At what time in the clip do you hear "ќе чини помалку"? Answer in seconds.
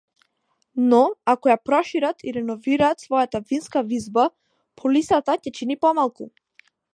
5.45-6.31